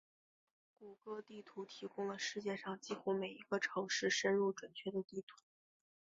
[0.79, 5.37] 谷歌地图提供了世界上几乎每一个城市深入准确的地图。